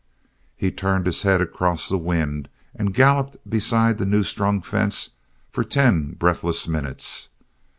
[0.57, 5.11] He turned his head across the wind and galloped beside the new strung fence
[5.51, 7.29] for ten breathless minutes.